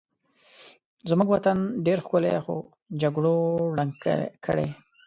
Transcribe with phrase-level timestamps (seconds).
[1.09, 2.55] زمونږ وطن ډېر ښکلی خو
[3.01, 3.37] جګړو
[3.77, 3.93] ړنګ
[4.45, 4.67] کړی